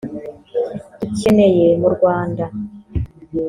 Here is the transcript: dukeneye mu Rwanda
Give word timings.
dukeneye 0.99 1.67
mu 1.81 1.89
Rwanda 1.95 2.43